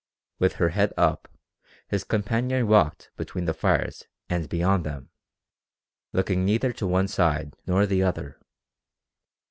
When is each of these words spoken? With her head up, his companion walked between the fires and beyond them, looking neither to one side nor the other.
With 0.39 0.53
her 0.53 0.69
head 0.69 0.93
up, 0.97 1.27
his 1.87 2.03
companion 2.03 2.67
walked 2.67 3.11
between 3.17 3.45
the 3.45 3.53
fires 3.53 4.07
and 4.31 4.49
beyond 4.49 4.83
them, 4.83 5.11
looking 6.11 6.43
neither 6.43 6.73
to 6.73 6.87
one 6.87 7.07
side 7.07 7.55
nor 7.67 7.85
the 7.85 8.01
other. 8.01 8.39